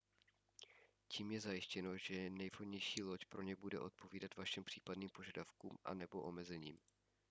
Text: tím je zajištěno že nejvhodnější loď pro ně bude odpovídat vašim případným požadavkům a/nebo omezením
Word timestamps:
tím 1.07 1.31
je 1.31 1.41
zajištěno 1.41 1.97
že 1.97 2.29
nejvhodnější 2.29 3.03
loď 3.03 3.25
pro 3.25 3.41
ně 3.41 3.55
bude 3.55 3.79
odpovídat 3.79 4.35
vašim 4.35 4.63
případným 4.63 5.09
požadavkům 5.09 5.77
a/nebo 5.83 6.21
omezením 6.21 6.79